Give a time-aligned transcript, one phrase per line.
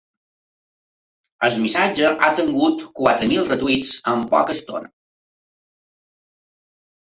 [1.47, 4.93] El missatge ha tingut quatre mil retweets en poca estona.